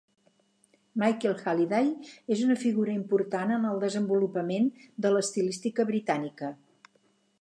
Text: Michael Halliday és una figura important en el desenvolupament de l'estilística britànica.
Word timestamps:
Michael 1.01 1.35
Halliday 1.43 1.91
és 2.35 2.41
una 2.47 2.57
figura 2.63 2.95
important 3.01 3.53
en 3.59 3.69
el 3.73 3.83
desenvolupament 3.87 4.73
de 5.07 5.13
l'estilística 5.17 5.87
britànica. 5.95 6.55